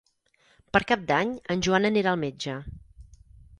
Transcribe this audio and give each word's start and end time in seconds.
Per 0.77 0.81
Cap 0.91 1.03
d'Any 1.11 1.35
en 1.55 1.63
Joan 1.69 1.87
anirà 1.91 2.17
al 2.17 2.21
metge. 2.25 2.59